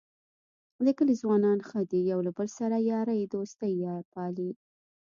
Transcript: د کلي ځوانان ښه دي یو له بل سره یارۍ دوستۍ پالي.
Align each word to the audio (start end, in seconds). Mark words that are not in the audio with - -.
د 0.85 0.87
کلي 0.97 1.15
ځوانان 1.21 1.59
ښه 1.67 1.79
دي 1.91 2.01
یو 2.11 2.19
له 2.27 2.31
بل 2.37 2.47
سره 2.59 2.75
یارۍ 2.91 3.21
دوستۍ 3.33 3.73
پالي. 4.13 4.51